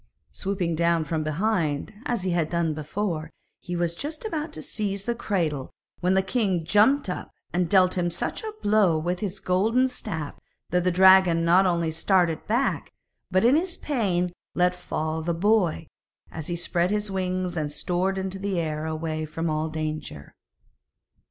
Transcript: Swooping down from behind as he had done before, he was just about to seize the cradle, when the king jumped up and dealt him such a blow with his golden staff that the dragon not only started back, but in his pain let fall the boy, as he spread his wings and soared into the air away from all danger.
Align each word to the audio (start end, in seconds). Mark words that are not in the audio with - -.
Swooping 0.31 0.73
down 0.73 1.03
from 1.03 1.21
behind 1.23 1.93
as 2.07 2.23
he 2.23 2.31
had 2.31 2.49
done 2.49 2.73
before, 2.73 3.29
he 3.59 3.75
was 3.75 3.93
just 3.93 4.25
about 4.25 4.51
to 4.53 4.59
seize 4.63 5.03
the 5.03 5.13
cradle, 5.13 5.69
when 5.99 6.15
the 6.15 6.23
king 6.23 6.65
jumped 6.65 7.07
up 7.07 7.29
and 7.53 7.69
dealt 7.69 7.99
him 7.99 8.09
such 8.09 8.43
a 8.43 8.51
blow 8.63 8.97
with 8.97 9.19
his 9.19 9.39
golden 9.39 9.87
staff 9.87 10.33
that 10.71 10.83
the 10.85 10.89
dragon 10.89 11.45
not 11.45 11.67
only 11.67 11.91
started 11.91 12.47
back, 12.47 12.91
but 13.29 13.45
in 13.45 13.55
his 13.55 13.77
pain 13.77 14.31
let 14.55 14.73
fall 14.73 15.21
the 15.21 15.35
boy, 15.35 15.85
as 16.31 16.47
he 16.47 16.55
spread 16.55 16.89
his 16.89 17.11
wings 17.11 17.55
and 17.55 17.71
soared 17.71 18.17
into 18.17 18.39
the 18.39 18.59
air 18.59 18.87
away 18.87 19.23
from 19.23 19.51
all 19.51 19.69
danger. 19.69 20.33